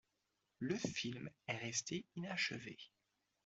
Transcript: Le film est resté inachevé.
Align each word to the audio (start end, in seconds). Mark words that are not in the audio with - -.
Le 0.57 0.75
film 0.77 1.29
est 1.47 1.57
resté 1.59 2.07
inachevé. 2.15 2.75